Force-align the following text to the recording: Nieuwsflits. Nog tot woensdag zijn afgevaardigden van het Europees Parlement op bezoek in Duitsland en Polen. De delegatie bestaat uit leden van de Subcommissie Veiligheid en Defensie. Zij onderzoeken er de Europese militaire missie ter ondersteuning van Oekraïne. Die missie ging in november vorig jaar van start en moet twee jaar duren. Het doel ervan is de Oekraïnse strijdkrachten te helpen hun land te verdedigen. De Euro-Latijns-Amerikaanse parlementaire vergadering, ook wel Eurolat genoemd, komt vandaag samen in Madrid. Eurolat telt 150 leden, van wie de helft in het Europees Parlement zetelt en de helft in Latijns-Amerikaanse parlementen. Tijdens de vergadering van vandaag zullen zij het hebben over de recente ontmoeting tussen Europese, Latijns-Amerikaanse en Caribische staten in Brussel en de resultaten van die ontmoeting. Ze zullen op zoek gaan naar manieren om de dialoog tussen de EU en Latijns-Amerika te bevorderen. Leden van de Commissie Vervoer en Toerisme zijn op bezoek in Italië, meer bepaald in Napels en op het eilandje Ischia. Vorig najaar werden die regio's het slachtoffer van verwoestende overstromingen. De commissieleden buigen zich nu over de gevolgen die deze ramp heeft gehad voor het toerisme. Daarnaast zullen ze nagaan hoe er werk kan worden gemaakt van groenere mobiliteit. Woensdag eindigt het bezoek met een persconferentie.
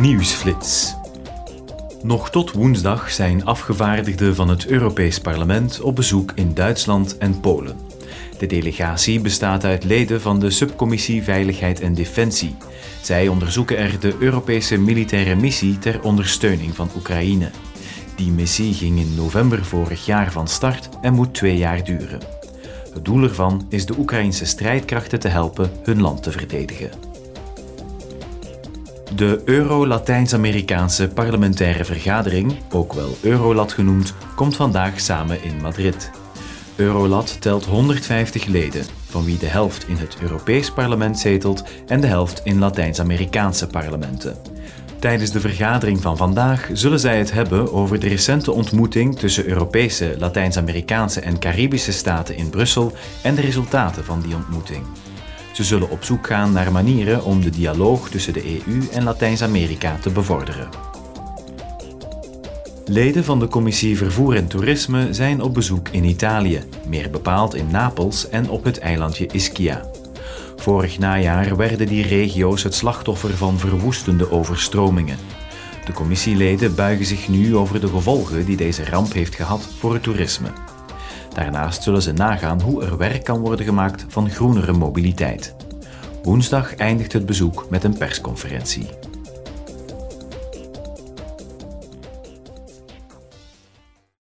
Nieuwsflits. 0.00 0.94
Nog 2.02 2.30
tot 2.30 2.52
woensdag 2.52 3.10
zijn 3.10 3.44
afgevaardigden 3.44 4.34
van 4.34 4.48
het 4.48 4.66
Europees 4.66 5.18
Parlement 5.18 5.80
op 5.80 5.96
bezoek 5.96 6.32
in 6.34 6.54
Duitsland 6.54 7.18
en 7.18 7.40
Polen. 7.40 7.76
De 8.38 8.46
delegatie 8.46 9.20
bestaat 9.20 9.64
uit 9.64 9.84
leden 9.84 10.20
van 10.20 10.40
de 10.40 10.50
Subcommissie 10.50 11.22
Veiligheid 11.22 11.80
en 11.80 11.94
Defensie. 11.94 12.56
Zij 13.02 13.28
onderzoeken 13.28 13.78
er 13.78 14.00
de 14.00 14.16
Europese 14.18 14.78
militaire 14.78 15.34
missie 15.34 15.78
ter 15.78 16.02
ondersteuning 16.02 16.74
van 16.74 16.90
Oekraïne. 16.96 17.50
Die 18.16 18.30
missie 18.30 18.74
ging 18.74 18.98
in 18.98 19.14
november 19.14 19.64
vorig 19.64 20.06
jaar 20.06 20.32
van 20.32 20.48
start 20.48 20.88
en 21.02 21.14
moet 21.14 21.34
twee 21.34 21.56
jaar 21.56 21.84
duren. 21.84 22.20
Het 22.92 23.04
doel 23.04 23.22
ervan 23.22 23.66
is 23.68 23.86
de 23.86 23.98
Oekraïnse 23.98 24.44
strijdkrachten 24.44 25.20
te 25.20 25.28
helpen 25.28 25.70
hun 25.82 26.00
land 26.00 26.22
te 26.22 26.32
verdedigen. 26.32 27.13
De 29.16 29.42
Euro-Latijns-Amerikaanse 29.44 31.08
parlementaire 31.08 31.84
vergadering, 31.84 32.56
ook 32.70 32.92
wel 32.92 33.16
Eurolat 33.20 33.72
genoemd, 33.72 34.14
komt 34.34 34.56
vandaag 34.56 35.00
samen 35.00 35.42
in 35.42 35.60
Madrid. 35.60 36.10
Eurolat 36.76 37.40
telt 37.40 37.64
150 37.64 38.46
leden, 38.46 38.84
van 39.08 39.24
wie 39.24 39.38
de 39.38 39.46
helft 39.46 39.88
in 39.88 39.96
het 39.96 40.16
Europees 40.20 40.70
Parlement 40.70 41.18
zetelt 41.18 41.64
en 41.86 42.00
de 42.00 42.06
helft 42.06 42.40
in 42.44 42.58
Latijns-Amerikaanse 42.58 43.66
parlementen. 43.66 44.36
Tijdens 44.98 45.30
de 45.30 45.40
vergadering 45.40 46.00
van 46.00 46.16
vandaag 46.16 46.68
zullen 46.72 47.00
zij 47.00 47.18
het 47.18 47.32
hebben 47.32 47.72
over 47.72 48.00
de 48.00 48.08
recente 48.08 48.52
ontmoeting 48.52 49.18
tussen 49.18 49.46
Europese, 49.46 50.14
Latijns-Amerikaanse 50.18 51.20
en 51.20 51.38
Caribische 51.38 51.92
staten 51.92 52.36
in 52.36 52.50
Brussel 52.50 52.92
en 53.22 53.34
de 53.34 53.40
resultaten 53.40 54.04
van 54.04 54.20
die 54.20 54.34
ontmoeting. 54.34 54.82
Ze 55.54 55.64
zullen 55.64 55.90
op 55.90 56.04
zoek 56.04 56.26
gaan 56.26 56.52
naar 56.52 56.72
manieren 56.72 57.24
om 57.24 57.40
de 57.40 57.50
dialoog 57.50 58.08
tussen 58.08 58.32
de 58.32 58.44
EU 58.66 58.88
en 58.92 59.02
Latijns-Amerika 59.02 59.96
te 60.00 60.10
bevorderen. 60.10 60.68
Leden 62.84 63.24
van 63.24 63.38
de 63.38 63.48
Commissie 63.48 63.96
Vervoer 63.96 64.36
en 64.36 64.46
Toerisme 64.46 65.12
zijn 65.12 65.42
op 65.42 65.54
bezoek 65.54 65.88
in 65.88 66.04
Italië, 66.04 66.62
meer 66.86 67.10
bepaald 67.10 67.54
in 67.54 67.66
Napels 67.70 68.28
en 68.28 68.48
op 68.48 68.64
het 68.64 68.78
eilandje 68.78 69.26
Ischia. 69.26 69.84
Vorig 70.56 70.98
najaar 70.98 71.56
werden 71.56 71.86
die 71.86 72.06
regio's 72.06 72.62
het 72.62 72.74
slachtoffer 72.74 73.36
van 73.36 73.58
verwoestende 73.58 74.30
overstromingen. 74.30 75.18
De 75.84 75.92
commissieleden 75.92 76.74
buigen 76.74 77.06
zich 77.06 77.28
nu 77.28 77.56
over 77.56 77.80
de 77.80 77.88
gevolgen 77.88 78.44
die 78.44 78.56
deze 78.56 78.84
ramp 78.84 79.12
heeft 79.12 79.34
gehad 79.34 79.68
voor 79.78 79.92
het 79.92 80.02
toerisme. 80.02 80.48
Daarnaast 81.34 81.82
zullen 81.82 82.02
ze 82.02 82.12
nagaan 82.12 82.60
hoe 82.60 82.84
er 82.84 82.96
werk 82.96 83.24
kan 83.24 83.40
worden 83.40 83.66
gemaakt 83.66 84.04
van 84.08 84.30
groenere 84.30 84.72
mobiliteit. 84.72 85.54
Woensdag 86.22 86.74
eindigt 86.74 87.12
het 87.12 87.26
bezoek 87.26 87.66
met 87.70 87.84
een 87.84 87.98
persconferentie. 87.98 88.86